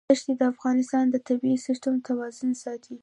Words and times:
دښتې 0.09 0.33
د 0.39 0.41
افغانستان 0.53 1.03
د 1.09 1.15
طبعي 1.27 1.55
سیسټم 1.67 1.95
توازن 2.07 2.51
ساتي. 2.63 2.95